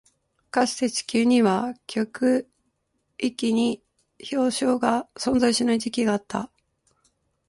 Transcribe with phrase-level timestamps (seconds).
[0.49, 2.49] かつて、地球には極
[3.19, 3.83] 域に
[4.31, 6.49] 氷床が存在しない時期があった。